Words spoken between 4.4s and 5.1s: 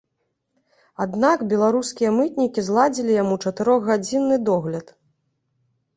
догляд.